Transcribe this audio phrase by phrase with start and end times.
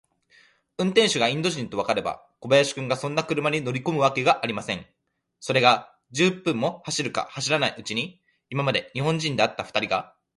[0.79, 4.87] 運転手がインド人とわかれば、小林君がそんな車に乗りこむわけがありません。
[5.39, 8.19] それが、十分も走るか走らないうちに、
[8.49, 10.15] 今まで日本人であったふたりが、